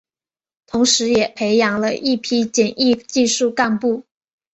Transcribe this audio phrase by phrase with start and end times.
[0.65, 4.03] 同时也培养了一批检疫技术干部。